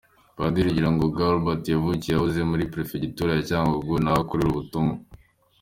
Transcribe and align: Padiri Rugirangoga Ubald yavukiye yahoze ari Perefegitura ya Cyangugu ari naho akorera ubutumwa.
Padiri 0.37 0.67
Rugirangoga 0.69 1.23
Ubald 1.39 1.63
yavukiye 1.69 2.13
yahoze 2.13 2.37
ari 2.55 2.71
Perefegitura 2.73 3.29
ya 3.33 3.45
Cyangugu 3.49 3.89
ari 3.93 4.03
naho 4.03 4.17
akorera 4.21 4.49
ubutumwa. 4.51 4.93